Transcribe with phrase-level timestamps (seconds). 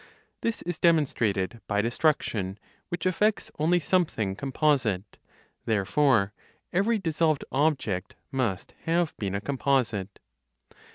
[0.41, 2.57] This is demonstrated by destruction,
[2.89, 5.19] which affects only something composite;
[5.65, 6.33] therefore
[6.73, 10.17] every dissolved object must have been a composite.